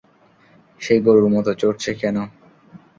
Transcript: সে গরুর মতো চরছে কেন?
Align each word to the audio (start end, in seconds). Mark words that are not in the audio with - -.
সে 0.81 0.95
গরুর 1.05 1.27
মতো 1.35 1.51
চরছে 1.61 1.91
কেন? 2.01 2.17